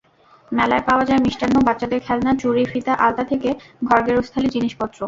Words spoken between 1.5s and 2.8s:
বাচ্চাদের খেলনা, চুড়ি,